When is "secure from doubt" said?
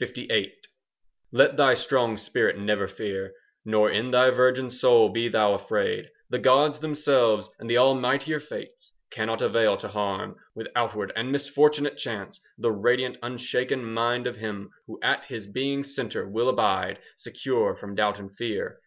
17.16-18.18